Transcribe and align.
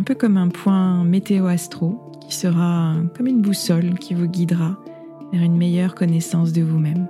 un 0.00 0.02
peu 0.02 0.14
comme 0.14 0.38
un 0.38 0.48
point 0.48 1.04
météo-astro 1.04 2.10
qui 2.26 2.34
sera 2.34 2.94
comme 3.14 3.26
une 3.26 3.42
boussole 3.42 3.98
qui 3.98 4.14
vous 4.14 4.28
guidera 4.28 4.78
vers 5.30 5.42
une 5.42 5.58
meilleure 5.58 5.94
connaissance 5.94 6.54
de 6.54 6.62
vous-même. 6.62 7.06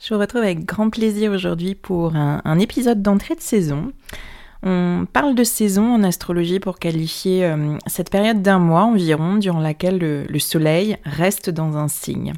Je 0.00 0.12
vous 0.12 0.18
retrouve 0.18 0.42
avec 0.42 0.64
grand 0.64 0.90
plaisir 0.90 1.30
aujourd'hui 1.30 1.76
pour 1.76 2.16
un, 2.16 2.58
épisode 2.58 3.00
d'entrée 3.02 3.36
de 3.36 3.40
saison. 3.40 3.92
On 4.62 5.06
parle 5.12 5.36
de 5.36 5.44
saison 5.44 5.94
en 5.94 6.02
astrologie 6.02 6.58
pour 6.58 6.80
qualifier 6.80 7.44
euh, 7.44 7.76
cette 7.86 8.10
période 8.10 8.42
d'un 8.42 8.58
mois 8.58 8.82
environ 8.82 9.36
durant 9.36 9.60
laquelle 9.60 9.98
le, 9.98 10.38
Soleil 10.40 10.96
reste 11.04 11.48
dans 11.48 11.76
un 11.76 11.86
signe. 11.86 12.32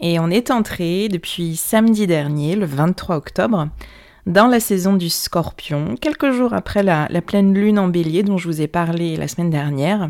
Et 0.00 0.18
on 0.18 0.28
est 0.28 0.50
entré 0.50 1.08
depuis 1.08 1.54
samedi 1.54 2.08
dernier, 2.08 2.56
le 2.56 2.66
23 2.66 3.16
octobre, 3.16 3.68
dans 4.26 4.48
la 4.48 4.58
saison 4.58 4.94
du 4.94 5.08
scorpion, 5.08 5.94
quelques 6.00 6.32
jours 6.32 6.52
après 6.52 6.82
la, 6.82 7.08
pleine 7.24 7.54
lune 7.54 7.78
en 7.78 7.88
bélier 7.88 8.24
dont 8.24 8.38
je 8.38 8.48
vous 8.48 8.60
ai 8.60 8.68
parlé 8.68 9.16
la 9.16 9.28
semaine 9.28 9.50
dernière. 9.50 10.08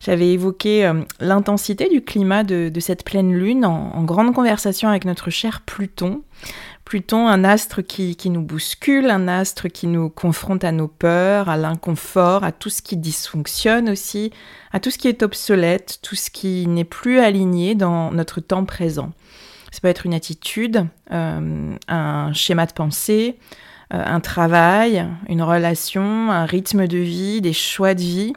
J'avais 0.00 0.30
évoqué 0.30 0.86
euh, 0.86 1.02
l'intensité 1.20 1.88
du 1.90 2.02
climat 2.02 2.42
de, 2.42 2.72
cette 2.80 3.04
pleine 3.04 3.34
lune 3.34 3.66
en, 3.66 4.02
grande 4.02 4.34
conversation 4.34 4.88
avec 4.88 5.04
notre 5.04 5.28
cher 5.28 5.60
Pluton. 5.60 6.22
Pluton, 6.86 7.28
un 7.28 7.44
astre 7.44 7.82
qui, 7.82 8.16
nous 8.30 8.40
bouscule, 8.40 9.10
un 9.10 9.28
astre 9.28 9.68
qui 9.68 9.86
nous 9.86 10.08
confronte 10.08 10.64
à 10.64 10.72
nos 10.72 10.88
peurs, 10.88 11.50
à 11.50 11.58
l'inconfort, 11.58 12.42
à 12.42 12.50
tout 12.50 12.70
ce 12.70 12.80
qui 12.80 12.96
dysfonctionne 12.96 13.90
aussi, 13.90 14.32
à 14.72 14.80
tout 14.80 14.90
ce 14.90 14.98
qui 14.98 15.06
est 15.06 15.22
obsolète, 15.22 16.00
tout 16.02 16.16
ce 16.16 16.30
qui 16.30 16.66
n'est 16.66 16.84
plus 16.84 17.20
aligné 17.20 17.74
dans 17.74 18.10
notre 18.10 18.40
temps 18.40 18.64
présent. 18.64 19.12
Ça 19.70 19.80
peut 19.82 19.88
être 19.88 20.06
une 20.06 20.14
attitude, 20.14 20.86
euh, 21.12 21.76
un 21.86 22.32
schéma 22.32 22.66
de 22.66 22.72
pensée, 22.72 23.38
un 23.90 24.20
travail, 24.20 25.06
une 25.28 25.42
relation, 25.42 26.30
un 26.30 26.44
rythme 26.44 26.86
de 26.86 26.98
vie, 26.98 27.40
des 27.40 27.52
choix 27.52 27.94
de 27.94 28.00
vie. 28.00 28.32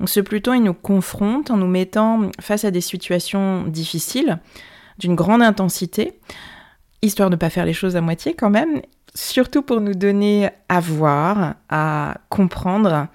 Donc 0.00 0.08
ce 0.08 0.20
Pluton, 0.20 0.54
il 0.54 0.62
nous 0.62 0.74
confronte 0.74 1.50
en 1.50 1.56
nous 1.56 1.66
mettant 1.66 2.30
face 2.40 2.64
à 2.64 2.70
des 2.70 2.80
situations 2.80 3.64
difficiles, 3.64 4.38
d'une 4.98 5.14
grande 5.14 5.42
intensité 5.42 6.18
histoire 7.04 7.30
de 7.30 7.36
ne 7.36 7.38
pas 7.38 7.50
faire 7.50 7.66
les 7.66 7.72
choses 7.72 7.96
à 7.96 8.00
moitié 8.00 8.34
quand 8.34 8.50
même, 8.50 8.80
surtout 9.14 9.62
pour 9.62 9.80
nous 9.80 9.94
donner 9.94 10.48
à 10.68 10.80
voir, 10.80 11.54
à 11.68 12.16
comprendre 12.28 13.06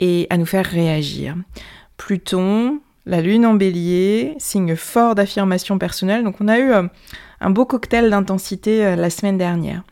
et 0.00 0.26
à 0.30 0.36
nous 0.36 0.46
faire 0.46 0.66
réagir. 0.66 1.34
Pluton, 1.96 2.80
la 3.06 3.20
lune 3.20 3.46
en 3.46 3.54
bélier, 3.54 4.34
signe 4.38 4.76
fort 4.76 5.14
d'affirmation 5.14 5.78
personnelle, 5.78 6.22
donc 6.22 6.36
on 6.40 6.48
a 6.48 6.58
eu 6.58 6.70
euh, 6.70 6.84
un 7.40 7.50
beau 7.50 7.64
cocktail 7.64 8.10
d'intensité 8.10 8.84
euh, 8.84 8.96
la 8.96 9.10
semaine 9.10 9.38
dernière. 9.38 9.82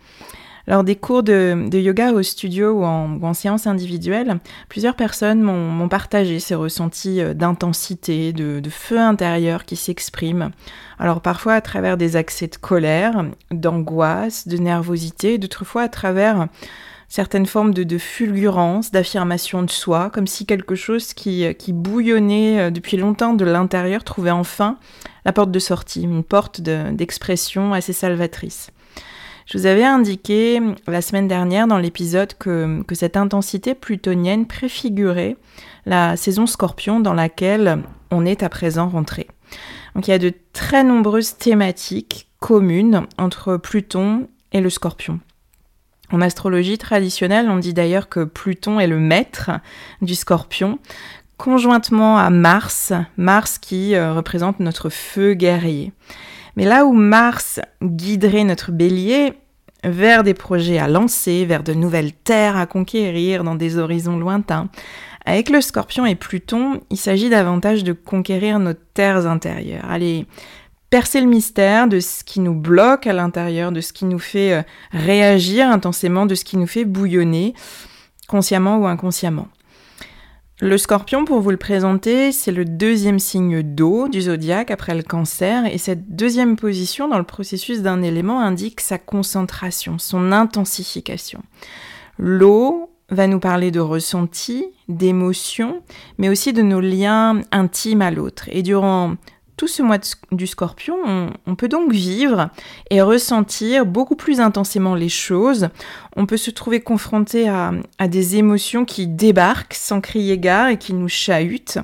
Lors 0.68 0.82
des 0.82 0.96
cours 0.96 1.22
de, 1.22 1.68
yoga 1.72 2.12
au 2.12 2.22
studio 2.22 2.72
ou 2.72 2.84
en, 2.84 3.34
séance 3.34 3.68
individuelle, 3.68 4.38
plusieurs 4.68 4.96
personnes 4.96 5.40
m'ont 5.40 5.88
partagé 5.88 6.40
ces 6.40 6.56
ressentis 6.56 7.20
euh, 7.20 7.34
d'intensité, 7.34 8.32
de, 8.32 8.60
feu 8.68 8.98
intérieur 8.98 9.64
qui 9.64 9.76
s'expriment. 9.76 10.50
Alors 10.98 11.20
parfois 11.20 11.54
à 11.54 11.60
travers 11.60 11.96
des 11.96 12.16
accès 12.16 12.48
de 12.48 12.56
colère, 12.56 13.24
d'angoisse, 13.52 14.48
de 14.48 14.56
nervosité, 14.56 15.38
d'autres 15.38 15.64
fois 15.64 15.82
à 15.82 15.88
travers 15.88 16.48
certaines 17.08 17.46
formes 17.46 17.72
de, 17.72 17.98
fulgurance, 17.98 18.90
d'affirmation 18.90 19.62
de 19.62 19.70
soi, 19.70 20.10
comme 20.10 20.26
si 20.26 20.46
quelque 20.46 20.74
chose 20.74 21.14
qui, 21.14 21.46
qui 21.54 21.72
bouillonnait 21.72 22.60
euh, 22.60 22.70
depuis 22.70 22.96
longtemps 22.96 23.34
de 23.34 23.44
l'intérieur 23.44 24.02
trouvait 24.02 24.30
enfin 24.32 24.78
la 25.24 25.32
porte 25.32 25.52
de 25.52 25.58
sortie, 25.60 26.02
une 26.02 26.24
porte 26.24 26.60
d'expression 26.60 27.72
assez 27.72 27.92
salvatrice. 27.92 28.72
Je 29.46 29.58
vous 29.58 29.66
avais 29.66 29.84
indiqué 29.84 30.60
la 30.88 31.00
semaine 31.00 31.28
dernière 31.28 31.68
dans 31.68 31.78
l'épisode 31.78 32.34
que, 32.36 32.82
cette 32.92 33.16
intensité 33.16 33.76
plutonienne 33.76 34.44
préfigurait 34.44 35.36
la 35.86 36.16
saison 36.16 36.46
scorpion 36.46 36.98
dans 36.98 37.14
laquelle 37.14 37.84
on 38.10 38.26
est 38.26 38.42
à 38.42 38.48
présent 38.48 38.88
rentré. 38.88 39.28
Donc 39.94 40.08
il 40.08 40.10
y 40.10 40.14
a 40.14 40.18
de 40.18 40.32
très 40.52 40.82
nombreuses 40.82 41.36
thématiques 41.36 42.28
communes 42.40 43.06
entre 43.18 43.56
Pluton 43.56 44.28
et 44.50 44.60
le 44.60 44.68
scorpion. 44.68 45.20
En 46.10 46.20
astrologie 46.20 46.76
traditionnelle, 46.76 47.48
on 47.48 47.58
dit 47.58 47.74
d'ailleurs 47.74 48.08
que 48.08 48.24
Pluton 48.24 48.80
est 48.80 48.88
le 48.88 48.98
maître 48.98 49.52
du 50.02 50.16
scorpion, 50.16 50.80
conjointement 51.36 52.18
à 52.18 52.30
Mars, 52.30 52.92
Mars 53.16 53.58
qui 53.58 53.94
euh, 53.94 54.12
représente 54.12 54.58
notre 54.58 54.88
feu 54.88 55.34
guerrier. 55.34 55.92
Mais 56.56 56.64
là 56.64 56.84
où 56.86 56.92
Mars 56.92 57.60
guiderait 57.82 58.44
notre 58.44 58.72
bélier 58.72 59.34
vers 59.84 60.24
des 60.24 60.34
projets 60.34 60.78
à 60.78 60.88
lancer, 60.88 61.44
vers 61.44 61.62
de 61.62 61.74
nouvelles 61.74 62.12
terres 62.12 62.56
à 62.56 62.66
conquérir 62.66 63.44
dans 63.44 63.54
des 63.54 63.78
horizons 63.78 64.18
lointains, 64.18 64.68
avec 65.26 65.50
le 65.50 65.60
scorpion 65.60 66.06
et 66.06 66.14
Pluton, 66.14 66.80
il 66.90 66.96
s'agit 66.96 67.28
davantage 67.28 67.84
de 67.84 67.92
conquérir 67.92 68.58
nos 68.58 68.74
terres 68.74 69.26
intérieures. 69.26 69.84
Allez, 69.88 70.26
percer 70.88 71.20
le 71.20 71.26
mystère 71.26 71.88
de 71.88 72.00
ce 72.00 72.24
qui 72.24 72.40
nous 72.40 72.54
bloque 72.54 73.06
à 73.06 73.12
l'intérieur, 73.12 73.72
de 73.72 73.80
ce 73.80 73.92
qui 73.92 74.04
nous 74.04 74.18
fait 74.18 74.54
euh, 74.54 74.62
réagir 74.92 75.68
intensément, 75.68 76.26
de 76.26 76.34
ce 76.34 76.44
qui 76.44 76.56
nous 76.56 76.66
fait 76.66 76.84
bouillonner, 76.84 77.54
consciemment 78.28 78.78
ou 78.78 78.86
inconsciemment. 78.86 79.48
Le 80.62 80.78
scorpion, 80.78 81.26
pour 81.26 81.40
vous 81.40 81.50
le 81.50 81.58
présenter, 81.58 82.32
c'est 82.32 82.50
le 82.50 82.64
deuxième 82.64 83.18
signe 83.18 83.62
d'eau 83.62 84.08
du 84.08 84.22
zodiaque 84.22 84.70
après 84.70 84.94
le 84.94 85.02
cancer, 85.02 85.66
et 85.66 85.76
cette 85.76 86.16
deuxième 86.16 86.56
position 86.56 87.08
dans 87.08 87.18
le 87.18 87.24
processus 87.24 87.82
d'un 87.82 88.00
élément 88.00 88.40
indique 88.40 88.80
sa 88.80 88.96
concentration, 88.96 89.98
son 89.98 90.32
intensification. 90.32 91.42
L'eau 92.18 92.90
va 93.10 93.26
nous 93.26 93.38
parler 93.38 93.70
de 93.70 93.80
ressenti, 93.80 94.64
d'émotion, 94.88 95.82
mais 96.16 96.30
aussi 96.30 96.54
de 96.54 96.62
nos 96.62 96.80
liens 96.80 97.42
intimes 97.52 98.00
à 98.00 98.10
l'autre. 98.10 98.44
Et 98.50 98.62
durant 98.62 99.16
tout 99.56 99.68
ce 99.68 99.82
mois 99.82 99.98
du 100.32 100.46
scorpion, 100.46 100.96
on, 101.46 101.54
peut 101.54 101.68
donc 101.68 101.90
vivre 101.90 102.50
et 102.90 103.00
ressentir 103.00 103.86
beaucoup 103.86 104.16
plus 104.16 104.40
intensément 104.40 104.94
les 104.94 105.08
choses. 105.08 105.68
On 106.14 106.26
peut 106.26 106.36
se 106.36 106.50
trouver 106.50 106.80
confronté 106.80 107.48
à, 107.48 107.72
à, 107.98 108.08
des 108.08 108.36
émotions 108.36 108.84
qui 108.84 109.06
débarquent 109.06 109.74
sans 109.74 110.02
crier 110.02 110.38
gare 110.38 110.68
et 110.68 110.78
qui 110.78 110.92
nous 110.92 111.08
chahutent. 111.08 111.78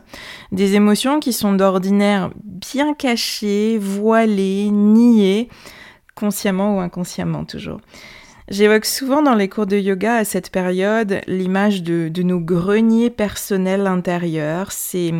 Des 0.53 0.75
émotions 0.75 1.19
qui 1.19 1.33
sont 1.33 1.55
d'ordinaire 1.55 2.31
bien 2.45 2.93
cachées, 2.93 3.79
voilées, 3.79 4.69
niées, 4.71 5.49
consciemment 6.15 6.77
ou 6.77 6.81
inconsciemment 6.81 7.45
toujours. 7.45 7.81
J'évoque 8.49 8.87
souvent 8.87 9.23
dans 9.23 9.37
les 9.37 9.49
cours 9.49 9.67
de 9.67 9.77
yoga 9.77 10.17
à 10.17 10.25
cette 10.25 10.51
période 10.51 11.21
l'image 11.29 11.83
de, 11.83 12.23
nos 12.23 12.41
greniers 12.41 13.09
personnels 13.09 13.87
intérieurs, 13.87 14.73
ces, 14.73 15.13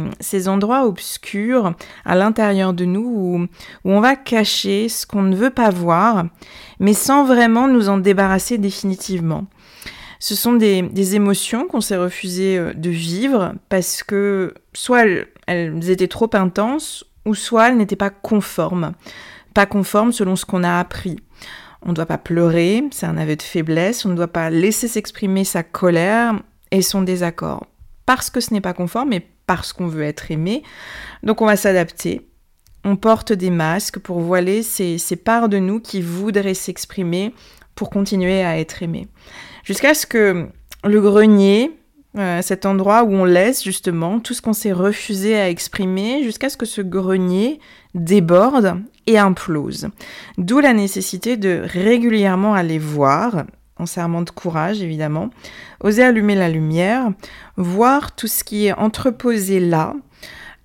endroits 0.49 0.87
obscurs 0.87 1.75
à 2.05 2.17
l'intérieur 2.17 2.73
de 2.73 2.85
nous 2.85 3.01
où, 3.05 3.47
on 3.85 4.01
va 4.01 4.17
cacher 4.17 4.89
ce 4.89 5.07
qu'on 5.07 5.23
ne 5.23 5.37
veut 5.37 5.51
pas 5.51 5.71
voir, 5.71 6.25
mais 6.81 6.95
sans 6.95 7.25
vraiment 7.25 7.69
nous 7.69 7.89
en 7.89 7.99
débarrasser 7.99 8.59
définitivement. 8.59 9.47
Ce 10.19 10.35
sont 10.35 10.55
des, 10.55 10.83
des 10.83 11.15
émotions 11.15 11.67
qu'on 11.67 11.81
s'est 11.81 11.97
refusé 11.97 12.57
euh, 12.57 12.73
de 12.75 12.91
vivre 12.91 13.55
parce 13.69 14.05
que 14.05 14.55
soit 14.73 15.05
elles 15.49 15.91
étaient 15.91 16.07
trop 16.07 16.31
intenses 16.35 17.05
ou 17.25 17.35
soit 17.35 17.69
elles 17.69 17.77
n'étaient 17.77 17.97
pas 17.97 18.11
conformes. 18.11 18.93
Pas 19.53 19.67
conformes 19.67 20.13
selon 20.13 20.37
ce 20.37 20.45
qu'on 20.45 20.63
a 20.63 20.79
appris. 20.79 21.19
On 21.85 21.91
ne 21.91 21.95
doit 21.95 22.07
pas 22.07 22.19
pleurer, 22.19 22.85
c'est 22.93 23.07
un 23.07 23.17
aveu 23.17 23.37
de 23.37 23.43
faiblesse, 23.43 24.05
on 24.05 24.11
ne 24.11 24.15
doit 24.15 24.29
pas 24.29 24.51
laisser 24.51 24.89
s'exprimer 24.89 25.45
sa 25.45 25.63
colère 25.63 26.35
et 26.71 26.83
son 26.83 27.03
désaccord. 27.03 27.67
Parce 28.07 28.31
que 28.31 28.41
ce 28.41 28.53
n'est 28.53 28.61
pas 28.61 28.73
conforme, 28.73 29.11
mais 29.11 29.27
parce 29.47 29.73
qu'on 29.73 29.89
veut 29.89 30.05
être 30.05 30.31
aimé. 30.31 30.63
Donc 31.23 31.43
on 31.43 31.47
va 31.47 31.57
s'adapter. 31.57 32.29
On 32.85 32.97
porte 32.97 33.33
des 33.33 33.51
masques 33.51 33.99
pour 33.99 34.21
voiler 34.21 34.63
ces, 34.63 34.99
parts 35.17 35.49
de 35.49 35.59
nous 35.59 35.81
qui 35.81 36.01
voudraient 36.01 36.55
s'exprimer 36.55 37.35
pour 37.75 37.91
continuer 37.91 38.43
à 38.43 38.59
être 38.59 38.83
aimé. 38.83 39.09
Jusqu'à 39.65 39.95
ce 39.95 40.07
que 40.07 40.49
le 40.85 41.01
grenier, 41.01 41.71
euh, 42.19 42.43
cet 42.43 42.67
endroit 42.67 43.05
où 43.05 43.13
on 43.13 43.25
laisse 43.25 43.65
justement 43.65 44.21
tout 44.21 44.35
ce 44.35 44.43
qu'on 44.43 44.53
s'est 44.53 44.73
refusé 44.73 45.35
à 45.35 45.49
exprimer, 45.49 46.23
jusqu'à 46.23 46.51
ce 46.51 46.59
que 46.59 46.67
ce 46.67 46.83
grenier 46.83 47.59
déborde 47.95 48.83
et 49.07 49.19
implose. 49.19 49.89
D'où 50.37 50.61
la 50.61 50.75
nécessité 50.75 51.39
de 51.39 51.63
régulièrement 51.65 52.55
aller 52.55 52.79
voir, 52.79 53.45
en 53.79 53.87
serment 53.87 54.23
de 54.23 54.31
courage 54.31 54.83
évidemment, 54.83 55.31
oser 55.81 56.03
allumer 56.03 56.35
la 56.35 56.51
lumière, 56.51 57.11
voir 57.57 58.15
tout 58.15 58.29
ce 58.29 58.45
qui 58.45 58.67
est 58.67 58.75
entreposé 58.75 59.59
là, 59.59 59.95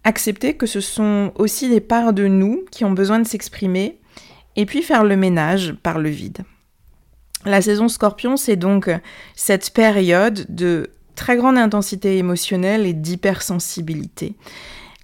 accepter 0.04 0.56
que 0.56 0.66
ce 0.66 0.82
sont 0.82 1.32
aussi 1.36 1.70
des 1.70 1.82
parts 1.82 2.14
de 2.14 2.28
nous 2.28 2.66
qui 2.72 2.84
ont 2.84 2.92
besoin 2.92 3.20
de 3.20 3.28
s'exprimer, 3.28 4.00
et 4.58 4.66
puis 4.66 4.82
faire 4.82 5.06
le 5.06 5.16
ménage 5.16 5.76
par 5.82 6.00
le 6.00 6.10
vide. 6.10 6.40
La 7.46 7.62
saison 7.62 7.88
scorpion, 7.88 8.36
c'est 8.36 8.56
donc 8.58 8.90
cette 9.36 9.72
période 9.72 10.46
de 10.50 10.90
très 11.18 11.36
grande 11.36 11.58
intensité 11.58 12.18
émotionnelle 12.18 12.86
et 12.86 12.94
d'hypersensibilité. 12.94 14.36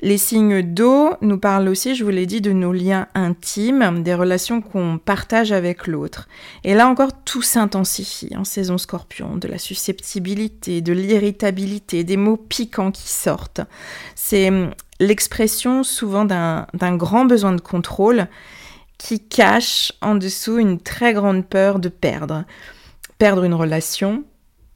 Les 0.01 0.18
signes 0.18 0.62
d'eau 0.62 1.12
nous 1.21 1.38
parlent 1.38 1.69
aussi, 1.69 1.95
je 1.95 2.04
vous 2.04 2.10
l'ai 2.10 2.25
dit, 2.25 2.42
de 2.42 2.51
nos 2.51 2.74
liens 2.74 3.07
intimes, 3.15 4.04
des 4.04 4.13
relations 4.13 4.62
qu'on 4.62 4.98
partage 4.98 5.54
avec 5.54 5.88
l'autre. 5.88 6.27
Et 6.65 6.74
là 6.74 6.88
encore, 6.88 7.24
tout 7.24 7.42
s'intensifie 7.42 8.36
en 8.36 8.44
saison 8.44 8.77
scorpion, 8.77 9.38
de 9.38 9.48
la 9.48 9.57
susceptibilité, 9.57 10.81
de 10.81 10.92
l'irritabilité, 10.92 12.04
des 12.04 12.18
mots 12.18 12.38
piquants 12.38 12.92
qui 12.92 13.09
sortent. 13.09 13.62
C'est 14.13 14.50
hum, 14.50 14.71
l'expression 15.00 15.83
souvent 15.83 16.25
d'un 16.25 16.95
grand 16.98 17.24
besoin 17.24 17.54
de 17.54 17.62
contrôle 17.62 18.27
qui 18.98 19.19
cache 19.19 19.94
en 20.01 20.16
dessous 20.16 20.57
une 20.57 20.80
très 20.81 21.13
grande 21.13 21.45
peur 21.45 21.80
de 21.80 21.89
perdre. 21.89 22.44
Perdre 23.19 23.45
une 23.45 23.54
relation, 23.54 24.25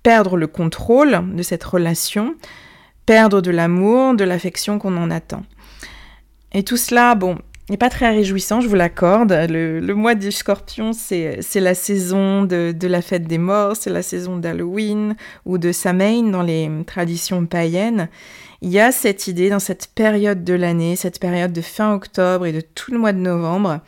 perdre 0.07 0.37
le 0.37 0.47
contrôle 0.47 1.35
de 1.35 1.43
cette 1.43 1.65
relation, 1.65 2.33
perdre 3.05 3.41
de 3.41 3.51
l'amour, 3.51 4.15
de 4.15 4.23
l'affection 4.23 4.79
qu'on 4.79 4.95
en 4.95 5.11
attend. 5.11 5.43
Et 6.53 6.63
tout 6.63 6.77
cela, 6.77 7.13
bon, 7.13 7.37
n'est 7.69 7.75
pas 7.75 7.89
très 7.89 8.11
réjouissant, 8.11 8.61
je 8.61 8.69
vous 8.69 8.75
l'accorde. 8.75 9.33
Le, 9.49 9.93
mois 9.95 10.15
du 10.15 10.31
scorpion, 10.31 10.93
c'est 10.93 11.41
la 11.55 11.75
saison 11.75 12.43
de, 12.43 12.73
la 12.87 13.01
fête 13.01 13.25
des 13.25 13.37
morts, 13.37 13.75
c'est 13.75 13.89
la 13.89 14.01
saison 14.01 14.37
d'Halloween 14.37 15.17
ou 15.45 15.57
de 15.57 15.73
Samhain 15.73 16.31
dans 16.31 16.41
les 16.41 16.71
traditions 16.87 17.45
païennes. 17.45 18.07
Il 18.61 18.69
y 18.69 18.79
a 18.79 18.93
cette 18.93 19.27
idée 19.27 19.49
dans 19.49 19.59
cette 19.59 19.87
période 19.93 20.45
de 20.45 20.53
l'année, 20.53 20.95
cette 20.95 21.19
période 21.19 21.51
de 21.51 21.59
fin 21.59 21.93
octobre 21.93 22.45
et 22.45 22.53
de 22.53 22.61
tout 22.61 22.93
le 22.93 22.97
mois 22.97 23.11
de 23.11 23.19
novembre, 23.19 23.81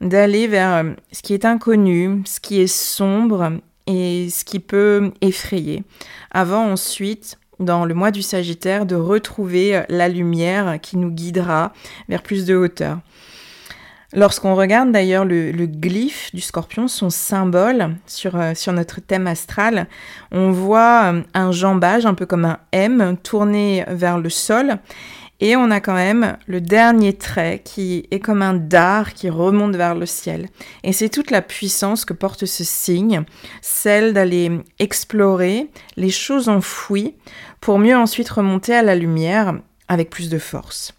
d'aller 0.00 0.46
vers 0.46 0.84
ce 1.10 1.22
qui 1.22 1.34
est 1.34 1.44
inconnu, 1.44 2.22
ce 2.24 2.38
qui 2.38 2.60
est 2.60 2.68
sombre 2.68 3.58
et 3.86 4.28
ce 4.30 4.44
qui 4.44 4.60
peut 4.60 5.12
effrayer. 5.20 5.82
Avant 6.30 6.70
ensuite 6.70 7.38
dans 7.58 7.84
le 7.84 7.94
mois 7.94 8.10
du 8.10 8.22
Sagittaire, 8.22 8.86
de 8.86 8.96
retrouver 8.96 9.76
euh, 9.76 9.82
la 9.88 10.08
lumière 10.08 10.78
qui 10.80 10.96
nous 10.98 11.10
guidera 11.10 11.72
vers 12.08 12.22
plus 12.22 12.44
de 12.44 12.54
hauteur. 12.54 12.98
Lorsqu'on 14.12 14.54
regarde 14.54 14.92
d'ailleurs 14.92 15.24
le, 15.24 15.50
glyphe 15.66 16.30
du 16.32 16.40
scorpion, 16.40 16.86
son 16.86 17.10
symbole 17.10 17.96
sur, 18.06 18.36
euh, 18.36 18.54
sur 18.54 18.72
notre 18.72 19.00
thème 19.00 19.26
astral, 19.26 19.88
on 20.30 20.50
voit 20.52 21.12
euh, 21.12 21.22
un 21.34 21.50
jambage 21.50 22.06
un 22.06 22.14
peu 22.14 22.24
comme 22.26 22.44
un 22.44 22.58
M 22.72 23.16
tourné 23.22 23.84
vers 23.88 24.18
le 24.18 24.30
sol 24.30 24.78
et 25.40 25.54
on 25.56 25.70
a 25.70 25.80
quand 25.80 25.94
même 25.94 26.38
le 26.46 26.60
dernier 26.60 27.12
trait 27.12 27.60
qui 27.64 28.06
est 28.10 28.20
comme 28.20 28.42
un 28.42 28.54
dard 28.54 29.12
qui 29.12 29.28
remonte 29.28 29.76
vers 29.76 29.94
le 29.94 30.06
ciel. 30.06 30.48
Et 30.82 30.92
c'est 30.92 31.10
toute 31.10 31.30
la 31.30 31.42
puissance 31.42 32.04
que 32.04 32.14
porte 32.14 32.46
ce 32.46 32.64
signe, 32.64 33.24
celle 33.60 34.14
d'aller 34.14 34.50
explorer 34.78 35.68
les 35.96 36.10
choses 36.10 36.48
enfouies 36.48 37.14
pour 37.60 37.78
mieux 37.78 37.96
ensuite 37.96 38.30
remonter 38.30 38.74
à 38.74 38.82
la 38.82 38.94
lumière 38.94 39.60
avec 39.88 40.08
plus 40.10 40.30
de 40.30 40.38
force. 40.38 40.94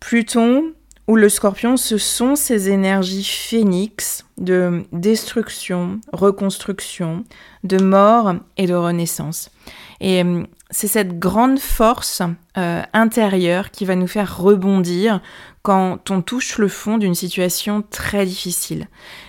Pluton 0.00 0.72
le 1.16 1.28
scorpion, 1.28 1.76
ce 1.76 1.98
sont 1.98 2.36
ces 2.36 2.70
énergies 2.70 3.24
phénix 3.24 4.24
de 4.38 4.84
destruction, 4.92 6.00
reconstruction, 6.12 7.24
de 7.64 7.78
mort 7.78 8.34
et 8.56 8.66
de 8.66 8.74
renaissance. 8.74 9.50
Et 10.00 10.20
hum, 10.22 10.46
c'est 10.70 10.88
cette 10.88 11.18
grande 11.18 11.58
force 11.58 12.22
euh, 12.56 12.82
intérieure 12.92 13.70
qui 13.70 13.84
va 13.84 13.94
nous 13.94 14.06
faire 14.06 14.38
rebondir 14.38 15.20
quand 15.62 16.10
on 16.10 16.22
touche 16.22 16.58
le 16.58 16.68
fond 16.68 16.98
d'une 16.98 17.14
situation 17.14 17.84
très 17.88 18.26
difficile. 18.26 18.88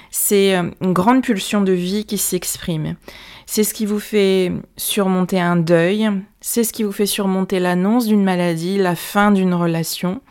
C'est 0.10 0.56
euh, 0.56 0.72
une 0.82 0.94
grande 0.94 1.22
pulsion 1.22 1.62
de 1.62 1.74
vie 1.74 2.06
qui 2.06 2.18
s'exprime. 2.18 2.96
C'est 3.46 3.64
ce 3.64 3.74
qui 3.74 3.86
vous 3.86 4.00
fait 4.00 4.52
surmonter 4.78 5.40
un 5.40 5.58
deuil, 5.58 6.10
c'est 6.40 6.64
ce 6.64 6.72
qui 6.72 6.84
vous 6.84 6.92
fait 6.92 7.06
surmonter 7.06 7.60
l'annonce 7.60 8.08
d'une 8.08 8.24
maladie, 8.24 8.78
la 8.78 8.96
fin 8.96 9.32
d'une 9.32 9.54
relation, 9.54 10.22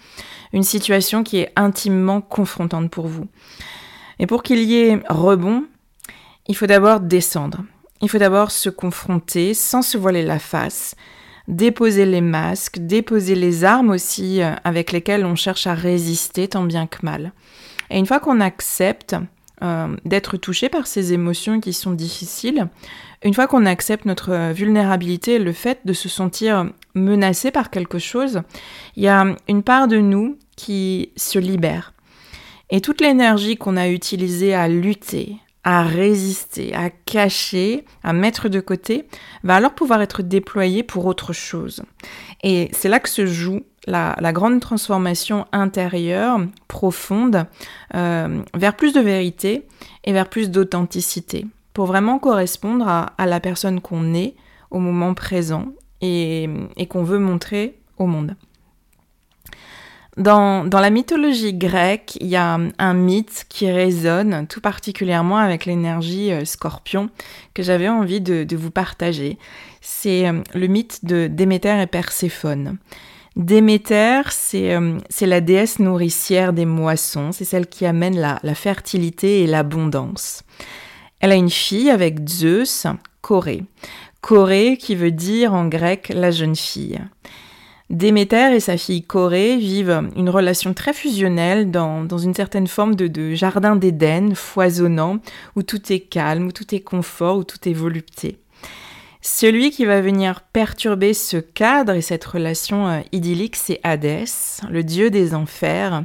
une 0.53 0.63
situation 0.63 1.23
qui 1.23 1.39
est 1.39 1.53
intimement 1.57 2.21
confrontante 2.21 2.91
pour 2.91 3.07
vous. 3.07 3.27
Et 4.19 4.27
pour 4.27 4.43
qu'il 4.43 4.63
y 4.63 4.77
ait 4.77 5.01
rebond, 5.09 5.65
il 6.47 6.57
faut 6.57 6.67
d'abord 6.67 7.01
descendre. 7.01 7.65
Il 8.01 8.09
faut 8.09 8.19
d'abord 8.19 8.51
se 8.51 8.69
confronter 8.69 9.55
sans 9.55 9.83
se 9.83 9.97
voiler 9.97 10.23
la 10.23 10.39
face, 10.39 10.95
déposer 11.49 12.05
les 12.05 12.21
masques, 12.21 12.79
déposer 12.79 13.35
les 13.35 13.65
armes 13.65 13.91
aussi 13.91 14.43
euh, 14.43 14.55
avec 14.65 14.93
lesquelles 14.93 15.25
on 15.25 15.37
cherche 15.37 15.67
à 15.67 15.75
résister 15.75 16.49
tant 16.49 16.65
bien 16.65 16.87
que 16.87 16.99
mal. 17.03 17.33
Et 17.91 17.99
une 17.99 18.07
fois 18.07 18.21
qu'on 18.21 18.41
accepte 18.41 19.17
euh, 19.63 19.97
d'être 20.05 20.37
touché 20.37 20.69
par 20.69 20.87
ces 20.87 21.13
émotions 21.13 21.61
qui 21.61 21.73
sont 21.73 21.93
difficiles, 21.93 22.69
une 23.25 23.35
fois 23.35 23.47
qu'on 23.47 23.67
accepte 23.67 24.05
notre 24.05 24.53
vulnérabilité, 24.53 25.39
le 25.39 25.53
fait 25.53 25.81
de 25.85 25.93
se 25.93 26.09
sentir 26.09 26.67
menacé 26.95 27.51
par 27.51 27.71
quelque 27.71 27.99
chose, 27.99 28.43
il 28.97 29.05
y 29.05 29.09
a 29.09 29.25
une 29.49 29.63
part 29.63 29.89
de 29.89 29.99
nous 29.99 30.37
qui 30.57 31.11
se 31.17 31.39
libère. 31.39 31.93
Et 32.71 32.81
toute 32.81 33.01
l'énergie 33.01 33.57
qu'on 33.57 33.77
a 33.77 33.89
utilisée 33.89 34.55
à 34.55 34.67
lutter, 34.67 35.37
à 35.65 35.83
résister, 35.83 36.75
à 36.75 36.91
cacher, 36.91 37.85
à 38.03 38.13
mettre 38.13 38.49
de 38.49 38.61
côté, 38.61 39.07
va 39.45 39.57
alors 39.57 39.75
pouvoir 39.75 40.03
être 40.03 40.23
déployé 40.23 40.83
pour 40.83 41.07
autre 41.07 41.33
chose. 41.33 41.83
Et 42.43 42.69
c'est 42.73 42.89
là 42.89 42.99
que 42.99 43.09
se 43.09 43.27
joue 43.27 43.61
la, 43.87 44.33
grande 44.33 44.61
transformation 44.61 45.47
intérieure, 45.53 46.41
profonde, 46.69 47.47
euh, 47.95 48.43
vers 48.55 48.77
plus 48.77 48.93
de 48.93 49.01
vérité 49.01 49.67
et 50.05 50.13
vers 50.13 50.29
plus 50.29 50.51
d'authenticité, 50.51 51.47
pour 51.75 51.87
vraiment 51.87 52.19
correspondre 52.19 52.87
à, 52.89 53.27
la 53.27 53.41
personne 53.41 53.81
qu'on 53.81 54.15
est 54.15 54.35
au 54.71 54.79
moment 54.79 55.15
présent 55.15 55.67
et 56.01 56.49
qu'on 56.89 57.05
veut 57.05 57.19
montrer 57.19 57.79
au 57.99 58.07
monde. 58.07 58.35
Dans, 60.19 60.69
la 60.71 60.91
mythologie 60.91 61.55
grecque, 61.55 62.19
il 62.21 62.27
y 62.27 62.37
a 62.37 62.59
un 62.79 62.95
mythe 62.95 63.47
qui 63.49 63.71
résonne 63.71 64.47
tout 64.47 64.61
particulièrement 64.61 65.39
avec 65.39 65.65
l'énergie 65.65 66.33
euh, 66.33 66.45
scorpion 66.45 67.09
que 67.55 67.63
j'avais 67.63 67.89
envie 67.89 68.21
de, 68.21 68.47
vous 68.55 68.71
partager. 68.71 69.39
C'est 69.81 70.29
euh, 70.29 70.43
le 70.53 70.67
mythe 70.67 71.03
de 71.07 71.29
Déméter 71.29 71.81
et 71.81 71.87
Perséphone. 71.87 72.77
Déméter, 73.37 74.23
euh, 74.55 74.99
c'est 75.09 75.27
la 75.27 75.41
déesse 75.41 75.79
nourricière 75.79 76.53
des 76.53 76.67
moissons, 76.67 77.33
c'est 77.33 77.47
celle 77.47 77.67
qui 77.67 77.87
amène 77.87 78.19
la, 78.19 78.39
la 78.43 78.55
fertilité 78.55 79.43
et 79.43 79.47
l'abondance. 79.47 80.43
Elle 81.21 81.33
a 81.33 81.37
une 81.37 81.51
fille 81.51 81.89
avec 81.89 82.29
Zeus, 82.29 82.87
Corée. 83.23 83.65
Corée 84.21 84.77
qui 84.77 84.95
veut 84.95 85.11
dire 85.11 85.55
en 85.55 85.67
grec 85.67 86.13
la 86.15 86.31
jeune 86.31 86.57
fille. 86.57 87.01
Déméter 87.93 88.55
et 88.55 88.61
sa 88.61 88.79
fille 88.79 89.03
Corée 89.03 89.59
vivent 89.59 90.09
une 90.17 90.31
relation 90.31 90.73
très 90.73 90.95
fusionnelle 90.95 91.71
dans, 91.71 92.07
une 92.17 92.35
certaine 92.35 92.67
forme 92.67 92.95
de, 92.95 93.35
jardin 93.35 93.77
d'Éden 93.77 94.35
foisonnant, 94.35 95.19
où 95.57 95.63
tout 95.63 95.93
est 95.93 96.01
calme, 96.01 96.47
où 96.47 96.53
tout 96.53 96.75
est 96.75 96.81
confort, 96.81 97.37
où 97.37 97.45
tout 97.45 97.69
est 97.69 97.75
volupté. 97.75 98.39
Celui 99.25 99.71
qui 99.71 99.85
va 99.85 100.01
venir 100.01 100.41
perturber 100.41 101.15
ce 101.15 101.37
cadre 101.37 101.93
et 101.93 102.03
cette 102.03 102.25
relation 102.25 102.89
euh, 102.89 103.01
idyllique, 103.13 103.55
c'est 103.55 103.79
Hadès, 103.85 104.61
le 104.69 104.83
dieu 104.83 105.11
des 105.11 105.35
enfers, 105.35 106.03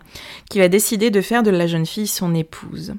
qui 0.51 0.59
va 0.59 0.67
décider 0.67 1.09
de 1.09 1.21
faire 1.21 1.41
de 1.41 1.49
la 1.49 1.65
jeune 1.65 1.87
fille 1.87 2.07
son 2.07 2.35
épouse. 2.35 2.93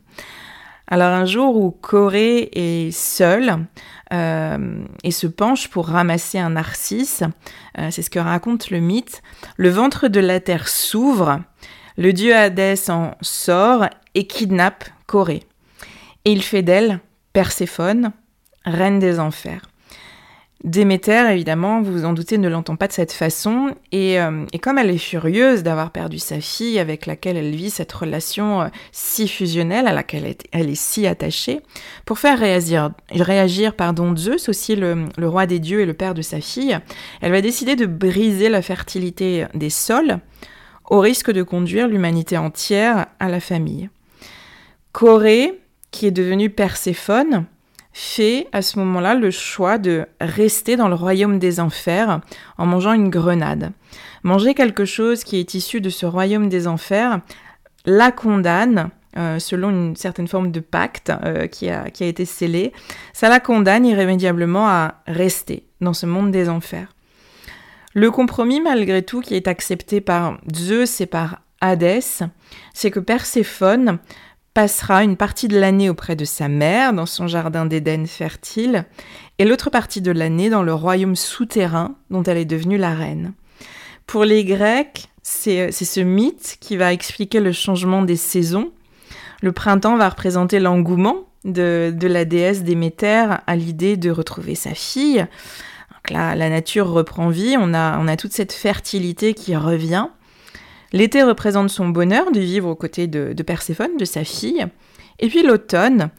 Alors 0.89 1.11
un 1.11 1.25
jour 1.25 1.57
où 1.57 1.71
Corée 1.71 2.51
est 2.53 2.91
seule, 2.91 3.65
euh, 4.13 4.85
et 5.05 5.11
se 5.11 5.27
penche 5.27 5.69
pour 5.69 5.87
ramasser 5.87 6.39
un 6.39 6.51
narcisse. 6.51 7.23
Euh, 7.79 7.91
c'est 7.91 8.03
ce 8.03 8.11
que 8.11 8.19
raconte 8.19 8.71
le 8.71 8.81
mythe. 8.81 9.23
Le 9.57 9.69
ventre 9.69 10.09
de 10.09 10.21
la 10.21 10.41
terre 10.41 10.69
s'ouvre, 10.69 11.41
le 11.97 12.13
dieu 12.13 12.35
Hadès 12.35 12.91
en 12.91 13.15
sort 13.21 13.87
et 14.15 14.27
kidnappe 14.27 14.85
Corée. 15.07 15.45
Et 16.25 16.33
il 16.33 16.43
fait 16.43 16.63
d'elle 16.63 17.01
Perséphone, 17.33 18.13
reine 18.65 18.99
des 18.99 19.21
enfers. 19.21 19.68
Déméter, 20.65 21.25
évidemment, 21.31 21.81
vous 21.83 21.93
vous 21.93 22.05
en 22.05 22.13
doutez, 22.13 22.37
ne 22.37 22.49
l'entend 22.49 22.75
pas 22.75 22.89
de 22.89 22.93
cette 22.93 23.13
façon, 23.13 23.77
euh, 23.95 24.45
et, 24.53 24.59
comme 24.59 24.79
elle 24.79 24.91
est 24.91 24.99
furieuse 24.99 25.63
d'avoir 25.63 25.93
perdu 25.93 26.19
sa 26.19 26.41
fille 26.41 26.81
avec 26.81 27.07
laquelle 27.07 27.37
elle 27.37 27.55
vit 27.55 27.71
cette 27.71 27.93
relation 27.93 28.63
euh, 28.63 28.69
si 28.91 29.29
fusionnelle, 29.29 29.87
à 29.87 29.93
laquelle 29.93 30.35
elle 30.51 30.69
est, 30.69 30.75
si 30.75 31.07
attachée, 31.07 31.61
pour 32.05 32.19
faire 32.19 32.41
réagir, 32.41 32.91
réagir 33.13 33.77
pardon, 33.77 34.17
Zeus, 34.17 34.49
aussi 34.49 34.75
le, 34.75 35.05
le 35.17 35.29
roi 35.29 35.47
des 35.47 35.61
dieux 35.61 35.83
et 35.83 35.87
le 35.87 35.95
père 35.95 36.15
de 36.15 36.23
sa 36.23 36.41
fille, 36.41 36.77
elle 37.21 37.31
va 37.31 37.41
décider 37.41 37.77
de 37.77 37.87
briser 37.87 38.49
la 38.49 38.61
fertilité 38.61 39.47
des 39.55 39.71
sols, 39.71 40.19
au 40.91 40.99
risque 40.99 41.31
de 41.31 41.45
conduire 41.45 41.87
l'humanité 41.87 42.37
entière 42.37 43.07
à 43.21 43.29
la 43.29 43.39
famille. 43.39 43.91
Corée, 44.91 45.61
qui 45.93 46.07
est 46.07 46.11
devenue 46.11 46.51
Perséphone, 46.51 47.47
fait 47.99 48.47
à 48.53 48.63
ce 48.63 48.79
moment-là 48.79 49.17
le 49.17 49.33
choix 49.33 49.77
de 49.77 50.07
rester 50.21 50.77
dans 50.77 50.87
le 50.87 50.95
royaume 50.95 51.41
des 51.41 51.59
enfers 51.59 52.21
en 52.57 52.65
mangeant 52.65 52.93
une 52.93 53.11
grenade. 53.11 53.73
Manger 54.23 54.55
quelque 54.55 54.85
chose 54.85 55.25
qui 55.25 55.37
est 55.41 55.55
issu 55.55 55.81
de 55.81 55.91
ce 55.91 56.07
royaume 56.07 56.49
des 56.49 56.69
enfers 56.69 57.21
la 57.87 58.13
condamne, 58.13 58.91
euh, 59.17 59.41
selon 59.41 59.71
une 59.71 59.97
certaine 59.97 60.29
forme 60.29 60.53
de 60.53 60.61
pacte 60.61 61.11
euh, 61.25 61.49
qui, 61.49 61.71
a, 61.71 61.91
qui 61.91 62.05
a 62.05 62.07
été 62.07 62.25
scellé, 62.25 62.73
ça 63.13 63.29
la 63.29 63.41
condamne 63.41 63.85
irrémédiablement 63.85 64.69
à 64.69 65.03
rester 65.09 65.65
dans 65.81 65.93
ce 65.93 66.07
monde 66.07 66.31
des 66.31 66.49
enfers. 66.49 66.95
Le 67.95 68.13
compromis, 68.13 68.61
malgré 68.61 69.03
tout, 69.03 69.23
qui 69.23 69.35
est 69.35 69.49
accepté 69.49 70.01
par 70.01 70.39
Zeus 70.55 71.01
et 71.01 71.07
par 71.07 71.41
Hadès, 71.61 72.21
c'est 72.75 72.93
que 72.93 73.01
Perséphone 73.01 73.99
passera 74.59 75.05
une 75.05 75.17
partie 75.17 75.47
de 75.47 75.57
l'année 75.57 75.89
auprès 75.89 76.17
de 76.17 76.25
sa 76.25 76.49
mère 76.49 76.93
dans 76.93 77.07
son 77.07 77.29
jardin 77.29 77.65
d'Éden 77.65 78.07
fertile 78.09 78.87
et 79.39 79.45
l'autre 79.45 79.71
partie 79.71 80.01
de 80.01 80.11
l'année 80.11 80.51
dans 80.51 80.65
le 80.65 80.75
royaume 80.75 81.15
souterrain 81.15 81.95
dont 82.11 82.25
elle 82.25 82.39
est 82.39 82.45
devenue 82.45 82.77
la 82.77 82.93
reine. 82.93 83.35
Pour 84.09 84.25
les 84.25 84.45
Grecs, 84.45 85.11
c'est 85.23 85.71
ce 85.71 86.01
mythe 86.01 86.57
qui 86.59 86.77
va 86.77 86.93
expliquer 86.93 87.39
le 87.39 87.53
changement 87.53 88.03
des 88.03 88.17
saisons. 88.17 88.73
Le 89.43 89.53
printemps 89.53 89.97
va 89.97 90.09
représenter 90.09 90.59
l'engouement 90.59 91.29
de, 91.45 91.95
la 92.03 92.25
déesse 92.25 92.65
Déméter 92.65 93.37
à 93.47 93.55
l'idée 93.55 93.97
de 93.97 94.11
retrouver 94.11 94.57
sa 94.57 94.75
fille. 94.75 95.25
là, 96.11 96.35
la 96.35 96.51
nature 96.51 96.89
reprend 96.89 97.29
vie, 97.29 97.55
on 97.57 97.75
a, 97.75 97.97
on 98.01 98.09
a 98.09 98.17
toute 98.17 98.33
cette 98.33 98.53
fertilité 98.53 99.35
qui 99.35 99.55
revient. 99.55 100.09
L'été 100.93 101.23
représente 101.23 101.71
son 101.71 101.89
bonheur 101.89 102.31
de 102.31 102.41
vivre 102.41 102.69
aux 102.69 102.75
côtés 102.75 103.07
de, 103.07 103.43
Perséphone, 103.43 103.97
de 103.99 104.05
sa 104.05 104.25
fille. 104.25 104.67
Et 105.19 105.29
puis 105.29 105.43
l'automne 105.43 106.11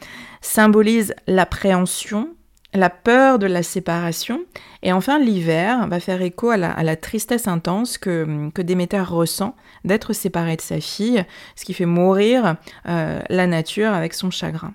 symbolise 0.42 1.16
l'appréhension, 1.28 2.30
la 2.74 2.90
peur 2.90 3.40
de 3.40 3.48
la 3.48 3.64
séparation. 3.64 4.42
Et 4.84 4.94
enfin, 4.94 5.20
l'hiver 5.20 5.88
va 5.88 6.00
faire 6.00 6.22
écho 6.22 6.50
à 6.50 6.58
la, 6.58 6.96
tristesse 6.96 7.48
intense 7.48 7.98
que, 7.98 8.50
que 8.54 8.62
Déméter 8.62 9.02
ressent 9.02 9.56
d'être 9.86 10.14
séparée 10.14 10.56
de 10.56 10.62
sa 10.62 10.80
fille, 10.80 11.26
ce 11.56 11.66
qui 11.66 11.74
fait 11.74 11.86
mourir 11.86 12.56
euh, 12.88 13.20
la 13.30 13.48
nature 13.48 13.92
avec 13.92 14.14
son 14.14 14.30
chagrin. 14.30 14.74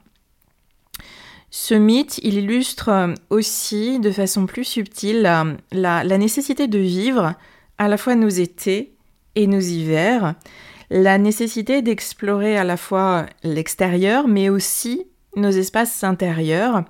Ce 1.50 1.74
mythe, 1.74 2.18
il 2.24 2.34
illustre 2.34 3.14
aussi 3.30 4.00
de 4.00 4.10
façon 4.10 4.46
plus 4.46 4.64
subtile 4.64 5.22
la, 5.22 6.02
la 6.02 6.18
nécessité 6.18 6.66
de 6.66 6.80
vivre 6.80 7.34
à 7.78 7.86
la 7.86 7.96
fois 7.96 8.16
nos 8.16 8.28
étés 8.28 8.93
et 9.34 9.46
nos 9.46 9.60
hivers, 9.60 10.34
la 10.90 11.18
nécessité 11.18 11.82
d'explorer 11.82 12.56
à 12.56 12.64
la 12.64 12.76
fois 12.76 13.26
l'extérieur, 13.42 14.28
mais 14.28 14.48
aussi 14.48 15.06
nos 15.36 15.50
espaces 15.50 16.04
intérieurs, 16.04 16.84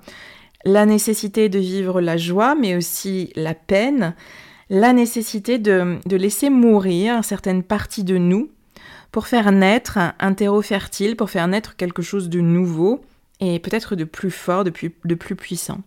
la 0.63 0.85
nécessité 0.85 1.49
de 1.49 1.59
vivre 1.59 2.01
la 2.01 2.17
joie, 2.17 2.55
mais 2.55 2.75
aussi 2.75 3.31
la 3.35 3.53
peine, 3.53 4.15
la 4.69 4.93
nécessité 4.93 5.59
de, 5.59 5.99
laisser 6.09 6.49
mourir 6.49 7.23
certaines 7.23 7.63
parties 7.63 8.03
de 8.03 8.17
nous 8.17 8.49
pour 9.11 9.27
faire 9.27 9.51
naître 9.51 9.99
un 10.19 10.33
terreau 10.33 10.61
fertile, 10.61 11.15
pour 11.15 11.29
faire 11.29 11.47
naître 11.47 11.75
quelque 11.75 12.01
chose 12.01 12.29
de 12.29 12.41
nouveau 12.41 13.01
et 13.39 13.59
peut-être 13.59 13.95
de 13.95 14.03
plus 14.03 14.31
fort, 14.31 14.63
de 14.63 14.69
plus, 14.69 14.93
de 15.05 15.15
plus 15.15 15.35
puissant. 15.35 15.81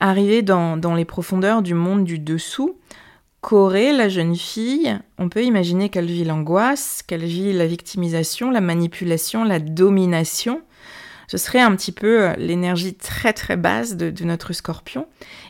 Arriver 0.00 0.42
dans, 0.42 0.76
dans 0.76 0.94
les 0.94 1.04
profondeurs 1.04 1.62
du 1.62 1.74
monde 1.74 2.04
du 2.04 2.18
dessous, 2.18 2.76
Corée, 3.40 3.92
la 3.92 4.08
jeune 4.08 4.34
fille, 4.34 4.98
on 5.16 5.28
peut 5.28 5.44
imaginer 5.44 5.90
qu'elle 5.90 6.06
vit 6.06 6.24
l'angoisse, 6.24 7.02
qu'elle 7.06 7.24
vit 7.24 7.52
la 7.52 7.66
victimisation, 7.66 8.50
la 8.50 8.60
manipulation, 8.60 9.44
la 9.44 9.60
domination. 9.60 10.62
Ce 11.28 11.36
serait 11.36 11.60
un 11.60 11.76
petit 11.76 11.92
peu 11.92 12.22
euh, 12.22 12.34
l'énergie 12.36 12.94
très 12.94 13.32
très 13.32 13.56
basse 13.56 13.96
de, 13.96 14.12
notre 14.24 14.52
scorpion. 14.52 15.06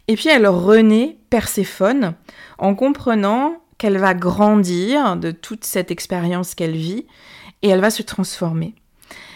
Et 0.07 0.17
puis 0.17 0.29
elle 0.29 0.47
renaît 0.47 1.17
Perséphone 1.31 2.15
en 2.59 2.75
comprenant 2.75 3.63
qu'elle 3.79 3.97
va 3.97 4.13
grandir 4.13 5.17
de 5.17 5.31
toute 5.31 5.65
cette 5.65 5.91
expérience 5.91 6.55
qu'elle 6.55 6.77
vit 6.77 7.07
et 7.63 7.69
elle 7.69 7.81
va 7.81 7.91
se 7.91 8.03
transformer. 8.03 8.75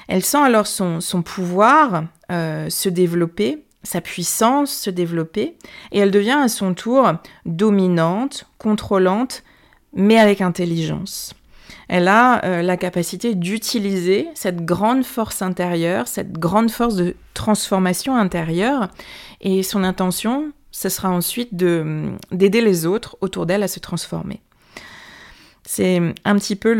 Elle 0.09 0.25
sent 0.25 0.43
alors 0.43 0.67
son, 0.67 1.01
pouvoir 1.25 2.05
euh, 2.31 2.69
se 2.69 2.89
développer 2.89 3.65
sa 3.83 4.01
puissance 4.01 4.73
se 4.73 4.91
développer 4.91 5.57
et 5.91 5.99
elle 5.99 6.11
devient 6.11 6.39
à 6.43 6.49
son 6.49 6.75
tour 6.75 7.13
dominante, 7.47 8.47
contrôlante, 8.59 9.43
mais 9.95 10.19
avec 10.19 10.41
intelligence. 10.41 11.35
Elle 11.89 12.09
a 12.09 12.45
euh, 12.45 12.63
la 12.63 12.77
capacité 12.77 13.35
d'utiliser 13.35 14.29
cette 14.35 14.65
grande 14.65 15.05
force 15.05 15.43
intérieure, 15.43 16.09
cette 16.09 16.33
grande 16.33 16.71
force 16.71 16.95
de 16.95 17.17
transformation 17.35 18.17
intérieure, 18.17 18.89
et 19.41 19.63
son 19.63 19.85
intention, 19.85 20.53
ce 20.71 20.89
sera 20.89 21.11
ensuite 21.11 21.55
d'aider 21.55 22.61
les 22.61 22.87
autres 22.87 23.17
autour 23.21 23.47
d'elle 23.47 23.63
à 23.63 23.69
se 23.69 23.81
transformer. 23.81 24.41
C'est 25.65 26.01
un 26.25 26.37
petit 26.37 26.57
peu 26.57 26.73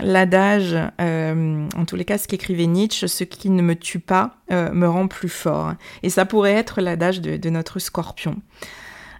l'adage, 0.00 0.74
euh, 1.00 1.68
en 1.76 1.84
tous 1.84 1.96
les 1.96 2.04
cas 2.06 2.16
ce 2.16 2.26
qu'écrivait 2.26 2.66
Nietzsche, 2.66 3.06
ce 3.08 3.24
qui 3.24 3.50
ne 3.50 3.60
me 3.60 3.76
tue 3.76 3.98
pas 3.98 4.36
euh, 4.50 4.72
me 4.72 4.88
rend 4.88 5.06
plus 5.06 5.28
fort. 5.28 5.74
Et 6.02 6.08
ça 6.08 6.24
pourrait 6.24 6.54
être 6.54 6.80
l'adage 6.80 7.20
de, 7.20 7.50
notre 7.50 7.78
scorpion. 7.78 8.36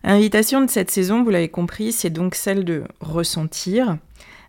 L'invitation 0.02 0.62
de 0.62 0.71
cette 0.71 0.90
saison, 0.90 1.23
vous 1.23 1.30
l'avez 1.30 1.50
compris, 1.50 1.92
c'est 1.92 2.11
donc 2.11 2.35
celle 2.35 2.64
de 2.64 2.85
ressentir, 3.00 3.99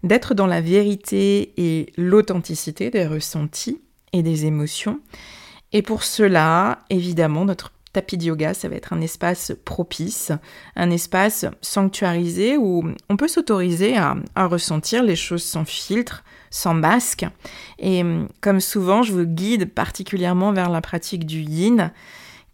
d'être 0.04 0.34
dans 0.34 0.48
la 0.48 0.62
vérité 0.62 1.54
et 1.58 1.92
l'authenticité 1.98 2.90
des 2.90 3.06
ressentis 3.06 3.82
et 4.14 4.24
des 4.24 4.46
émotions. 4.46 5.02
Et 5.74 5.82
pour 5.82 6.04
cela, 6.04 6.80
évidemment, 6.90 7.44
notre 7.44 7.72
tapis 7.96 8.18
de 8.18 8.26
yoga, 8.26 8.54
ça 8.54 8.68
va 8.68 8.76
être 8.76 8.92
un 8.92 9.00
espace 9.00 9.54
propice, 9.64 10.34
un 10.76 10.92
espace 10.92 11.46
sanctuarisé 11.62 12.58
où 12.58 12.84
on 13.08 13.16
peut 13.16 13.30
s'autoriser 13.30 13.96
à, 13.96 14.18
ressentir 14.36 15.02
les 15.02 15.16
choses 15.16 15.44
sans 15.44 15.64
filtre, 15.64 16.26
sans 16.50 16.74
masque. 16.74 17.26
Et 17.80 18.02
hum, 18.02 18.28
comme 18.42 18.60
souvent, 18.60 19.02
je 19.02 19.14
vous 19.14 19.24
guide 19.24 19.74
particulièrement 19.74 20.52
vers 20.52 20.70
la 20.70 20.82
pratique 20.82 21.26
du 21.26 21.40
yin, 21.40 21.94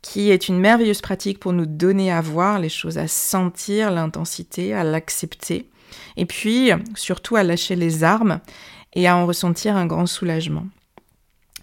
qui 0.03 0.29
est 0.29 0.47
une 0.47 0.59
merveilleuse 0.59 1.01
pratique 1.01 1.39
pour 1.39 1.53
nous 1.53 1.65
donner 1.65 2.11
à 2.11 2.21
voir 2.21 2.59
les 2.59 2.69
choses, 2.69 2.99
à 2.99 3.07
sentir 3.07 3.89
l'intensité, 3.89 4.75
à 4.75 4.83
l'accepter. 4.83 5.67
Et 6.17 6.27
puis, 6.27 6.69
surtout 6.93 7.35
à 7.35 7.41
lâcher 7.41 7.75
les 7.75 8.03
armes 8.03 8.41
et 8.93 9.07
à 9.07 9.17
en 9.17 9.25
ressentir 9.25 9.75
un 9.75 9.87
grand 9.87 10.05
soulagement. 10.05 10.67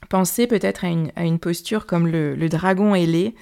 Pensez 0.09 0.47
peut-être 0.47 0.85
à 0.85 0.89
une, 1.25 1.39
posture 1.39 1.87
comme 1.87 2.07
le, 2.07 2.49
dragon 2.49 2.95
ailé. 2.95 3.35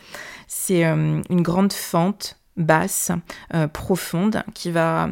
C'est 0.49 0.85
euh, 0.85 1.21
une 1.31 1.43
grande 1.43 1.73
fente 1.73 2.39
basse, 2.57 3.13
euh, 3.55 3.69
profonde, 3.69 4.43
qui 4.55 4.71
va 4.71 5.11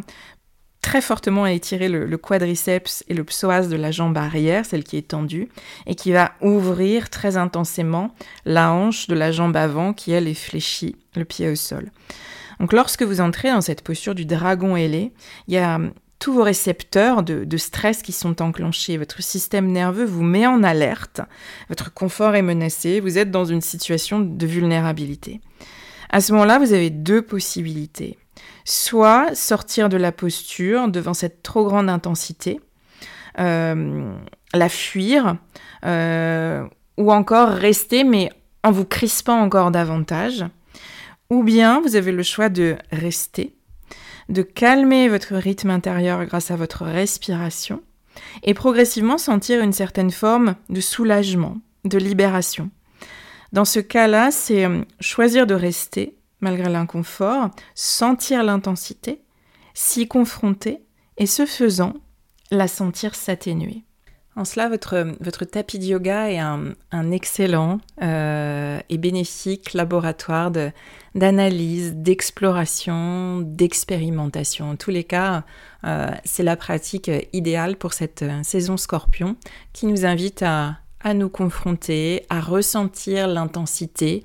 très 0.81 1.01
fortement 1.01 1.47
étirer 1.47 1.89
le, 1.89 2.07
le, 2.07 2.19
quadriceps 2.19 3.05
et 3.09 3.15
le 3.15 3.25
psoas 3.25 3.69
de 3.69 3.77
la 3.77 3.91
jambe 3.91 4.17
arrière, 4.19 4.67
celle 4.67 4.85
qui 4.85 4.97
est 4.97 5.09
tendue, 5.09 5.49
et 5.87 5.95
qui 5.95 6.13
va 6.13 6.33
ouvrir 6.43 7.09
très 7.09 7.37
intensément 7.37 8.15
la 8.45 8.73
hanche 8.73 9.07
de 9.07 9.15
la 9.15 9.33
jambe 9.33 9.57
avant 9.57 9.93
qui, 9.93 10.13
elle, 10.13 10.29
est 10.29 10.35
fléchie, 10.35 10.97
le 11.15 11.25
pied 11.25 11.49
au 11.49 11.55
sol. 11.55 11.91
Donc 12.61 12.73
lorsque 12.73 13.03
vous 13.03 13.21
entrez 13.21 13.51
dans 13.51 13.61
cette 13.61 13.83
posture 13.83 14.15
du 14.15 14.25
dragon 14.25 14.77
ailé, 14.77 15.13
il 15.49 15.55
y 15.55 15.59
a 15.59 15.81
tous 16.25 16.33
vos 16.33 16.43
récepteurs 16.43 17.23
de, 17.23 17.57
stress 17.59 18.01
qui 18.01 18.13
sont 18.13 18.41
enclenchés. 18.41 18.97
Votre 18.97 19.23
système 19.23 19.71
nerveux 19.71 20.07
vous 20.07 20.23
met 20.23 20.47
en 20.47 20.63
alerte. 20.63 21.21
Votre 21.69 21.93
confort 21.93 22.35
est 22.35 22.41
menacé. 22.41 22.99
Vous 23.01 23.19
êtes 23.19 23.31
dans 23.31 23.45
une 23.45 23.61
situation 23.61 24.21
de 24.21 24.47
vulnérabilité. 24.47 25.43
À 26.09 26.23
ce 26.23 26.33
moment-là, 26.33 26.59
vous 26.59 26.73
avez 26.73 26.89
deux 26.89 27.21
possibilités. 27.21 28.17
Soit 28.65 29.35
sortir 29.35 29.91
de 29.91 29.99
la 29.99 30.13
posture 30.13 30.89
devant 30.89 31.13
cette 31.13 31.43
trop 31.43 31.67
grande 31.67 31.91
intensité, 31.91 32.59
euh, 33.39 34.11
la 34.55 34.69
fuir, 34.71 35.37
euh, 35.85 36.65
ou 36.97 37.13
encore 37.13 37.51
rester 37.51 38.03
mais 38.03 38.31
en 38.63 38.71
vous 38.71 38.87
crispant 38.87 39.43
encore 39.43 39.71
davantage. 39.71 40.47
Ou 41.29 41.43
bien 41.43 41.83
vous 41.83 41.97
avez 41.97 42.13
le 42.13 42.23
choix 42.23 42.49
de 42.49 42.77
rester 42.93 43.55
de 44.29 44.43
calmer 44.43 45.09
votre 45.09 45.35
rythme 45.35 45.71
intérieur 45.71 46.25
grâce 46.25 46.51
à 46.51 46.57
votre 46.57 46.85
respiration 46.85 47.83
et 48.43 48.55
progressivement 48.55 49.19
sentir 49.19 49.63
une 49.63 49.73
certaine 49.73 50.11
forme 50.11 50.55
de 50.69 50.81
soulagement, 50.81 51.59
de 51.85 51.99
libération. 51.99 52.71
Dans 53.53 53.65
ce 53.65 53.81
cas-là, 53.81 54.31
c'est 54.31 54.65
euh, 54.65 54.83
choisir 55.01 55.47
de 55.47 55.55
rester 55.55 56.17
malgré 56.41 56.69
l'inconfort, 56.69 57.51
sentir 57.75 58.45
l'intensité, 58.45 59.23
s'y 59.73 60.07
confronter 60.07 60.83
et 61.17 61.27
ce 61.27 61.47
faisant, 61.47 61.95
la 62.51 62.69
sentir 62.69 63.15
s'atténuer. 63.15 63.85
En 64.37 64.45
cela, 64.45 64.69
votre, 64.69 65.07
votre 65.21 65.45
tapis 65.45 65.79
de 65.79 65.85
yoga 65.85 66.29
est 66.29 66.39
un, 66.39 67.11
excellent 67.13 67.79
euh, 68.03 68.81
et 68.89 68.99
bénéfique 68.99 69.75
laboratoire 69.75 70.51
d'analyse, 71.15 71.95
d'exploration, 71.95 73.41
d'expérimentation. 73.43 74.71
En 74.71 74.77
tous 74.77 74.91
les 74.91 75.05
cas, 75.05 75.45
euh, 75.85 76.09
c'est 76.25 76.43
la 76.43 76.57
pratique 76.57 77.11
idéale 77.33 77.77
pour 77.77 77.93
cette 77.93 78.23
euh, 78.23 78.43
saison 78.43 78.77
scorpion 78.77 79.37
qui 79.73 79.87
nous 79.87 80.05
invite 80.05 80.43
à, 80.43 80.79
nous 81.15 81.29
confronter, 81.29 82.25
à 82.29 82.41
ressentir 82.41 83.29
l'intensité, 83.29 84.25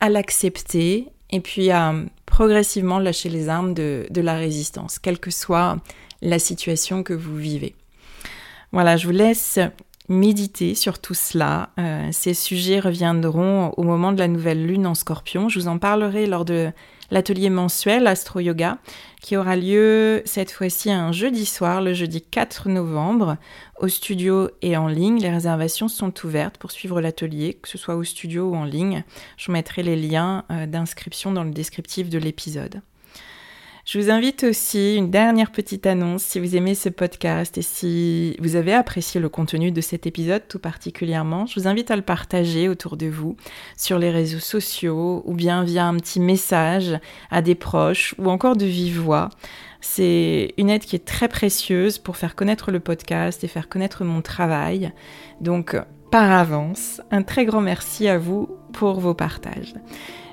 à 0.00 0.10
l'accepter 0.10 1.06
et 1.30 1.40
puis 1.40 1.70
à 1.70 1.94
progressivement 2.26 2.98
lâcher 2.98 3.30
les 3.30 3.48
armes 3.48 3.72
de 3.72 4.20
la 4.20 4.34
résistance, 4.34 4.98
quelle 4.98 5.20
que 5.20 5.30
soit 5.30 5.78
la 6.20 6.40
situation 6.40 7.04
que 7.04 7.14
vous 7.14 7.36
vivez. 7.36 7.76
Voilà, 8.72 8.96
je 8.96 9.06
vous 9.06 9.12
laisse 9.12 9.58
méditer 10.08 10.74
sur 10.74 10.98
tout 10.98 11.14
cela. 11.14 11.70
Euh, 11.78 12.08
ces 12.12 12.34
sujets 12.34 12.80
reviendront 12.80 13.72
au 13.76 13.82
moment 13.82 14.12
de 14.12 14.18
la 14.18 14.28
nouvelle 14.28 14.66
lune 14.66 14.86
en 14.86 14.94
scorpion. 14.94 15.48
Je 15.48 15.60
vous 15.60 15.68
en 15.68 15.78
parlerai 15.78 16.26
lors 16.26 16.44
de 16.44 16.70
l'atelier 17.10 17.50
mensuel 17.50 18.06
Astro 18.06 18.40
Yoga 18.40 18.78
qui 19.20 19.36
aura 19.36 19.56
lieu 19.56 20.22
cette 20.24 20.50
fois-ci 20.50 20.90
un 20.90 21.12
jeudi 21.12 21.44
soir, 21.44 21.82
le 21.82 21.92
jeudi 21.92 22.22
4 22.22 22.68
novembre, 22.68 23.36
au 23.80 23.88
studio 23.88 24.50
et 24.62 24.76
en 24.76 24.86
ligne. 24.86 25.20
Les 25.20 25.30
réservations 25.30 25.88
sont 25.88 26.12
ouvertes 26.24 26.56
pour 26.58 26.70
suivre 26.70 27.00
l'atelier, 27.00 27.54
que 27.54 27.68
ce 27.68 27.78
soit 27.78 27.96
au 27.96 28.04
studio 28.04 28.50
ou 28.50 28.56
en 28.56 28.64
ligne. 28.64 29.04
Je 29.36 29.46
vous 29.46 29.52
mettrai 29.52 29.82
les 29.82 29.96
liens 29.96 30.44
euh, 30.50 30.66
d'inscription 30.66 31.32
dans 31.32 31.44
le 31.44 31.50
descriptif 31.50 32.08
de 32.08 32.18
l'épisode. 32.18 32.80
Je 33.90 33.98
vous 33.98 34.10
invite 34.10 34.44
aussi, 34.44 34.96
une 34.96 35.10
dernière 35.10 35.50
petite 35.50 35.86
annonce, 35.86 36.22
si 36.22 36.38
vous 36.38 36.56
aimez 36.56 36.74
ce 36.74 36.90
podcast 36.90 37.56
et 37.56 37.62
si 37.62 38.36
vous 38.38 38.54
avez 38.54 38.74
apprécié 38.74 39.18
le 39.18 39.30
contenu 39.30 39.72
de 39.72 39.80
cet 39.80 40.06
épisode 40.06 40.46
tout 40.46 40.58
particulièrement, 40.58 41.46
je 41.46 41.58
vous 41.58 41.66
invite 41.66 41.90
à 41.90 41.96
le 41.96 42.02
partager 42.02 42.68
autour 42.68 42.98
de 42.98 43.06
vous 43.06 43.38
sur 43.78 43.98
les 43.98 44.10
réseaux 44.10 44.40
sociaux 44.40 45.22
ou 45.24 45.32
bien 45.32 45.64
via 45.64 45.86
un 45.86 45.94
petit 45.94 46.20
message 46.20 47.00
à 47.30 47.40
des 47.40 47.54
proches 47.54 48.14
ou 48.18 48.28
encore 48.28 48.56
de 48.56 48.66
vive 48.66 49.00
voix. 49.00 49.30
C'est 49.80 50.52
une 50.58 50.68
aide 50.68 50.84
qui 50.84 50.94
est 50.94 51.06
très 51.06 51.28
précieuse 51.28 51.96
pour 51.96 52.18
faire 52.18 52.34
connaître 52.34 52.70
le 52.70 52.80
podcast 52.80 53.42
et 53.42 53.48
faire 53.48 53.70
connaître 53.70 54.04
mon 54.04 54.20
travail. 54.20 54.92
Donc, 55.40 55.78
par 56.10 56.30
avance, 56.30 57.00
un 57.10 57.22
très 57.22 57.46
grand 57.46 57.62
merci 57.62 58.06
à 58.06 58.18
vous 58.18 58.50
pour 58.74 59.00
vos 59.00 59.14
partages. 59.14 59.72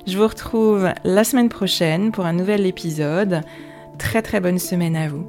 Je 0.08 0.18
vous 0.20 0.28
retrouve 0.28 0.90
la 1.04 1.24
semaine 1.24 1.50
prochaine 1.50 2.12
pour 2.12 2.26
un 2.26 2.34
nouvel 2.34 2.68
épisode. 2.68 3.42
Très 3.98 4.22
très 4.22 4.40
bonne 4.40 4.60
semaine 4.60 4.96
à 4.96 5.08
vous. 5.08 5.26